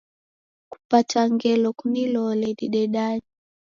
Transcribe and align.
Kapata 0.71 1.19
ngelo 1.33 1.69
kunilole 1.79 2.47
didedanye 2.59 3.27